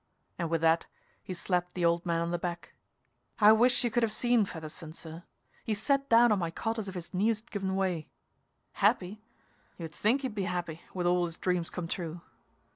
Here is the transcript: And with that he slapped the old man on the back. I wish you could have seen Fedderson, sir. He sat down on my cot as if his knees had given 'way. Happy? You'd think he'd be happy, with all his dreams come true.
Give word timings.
And 0.39 0.49
with 0.49 0.61
that 0.61 0.87
he 1.21 1.31
slapped 1.35 1.75
the 1.75 1.85
old 1.85 2.07
man 2.07 2.21
on 2.23 2.31
the 2.31 2.39
back. 2.39 2.73
I 3.37 3.51
wish 3.51 3.83
you 3.83 3.91
could 3.91 4.01
have 4.01 4.11
seen 4.11 4.45
Fedderson, 4.45 4.93
sir. 4.93 5.25
He 5.63 5.75
sat 5.75 6.09
down 6.09 6.31
on 6.31 6.39
my 6.39 6.49
cot 6.49 6.79
as 6.79 6.89
if 6.89 6.95
his 6.95 7.13
knees 7.13 7.41
had 7.41 7.51
given 7.51 7.75
'way. 7.75 8.07
Happy? 8.71 9.21
You'd 9.77 9.91
think 9.91 10.21
he'd 10.21 10.33
be 10.33 10.45
happy, 10.45 10.81
with 10.95 11.05
all 11.05 11.25
his 11.27 11.37
dreams 11.37 11.69
come 11.69 11.87
true. 11.87 12.21